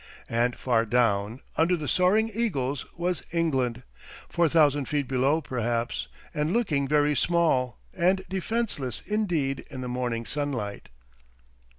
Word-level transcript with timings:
And 0.31 0.55
far 0.55 0.83
down, 0.87 1.41
under 1.57 1.77
the 1.77 1.87
soaring 1.87 2.31
eagles, 2.33 2.87
was 2.97 3.21
England, 3.31 3.83
four 4.27 4.49
thousand 4.49 4.85
feet 4.89 5.07
below 5.07 5.41
perhaps, 5.41 6.07
and 6.33 6.51
looking 6.51 6.87
very 6.87 7.15
small 7.15 7.77
and 7.93 8.25
defenceless 8.27 9.01
indeed 9.05 9.63
in 9.69 9.81
the 9.81 9.87
morning 9.87 10.25
sunlight. 10.25 10.89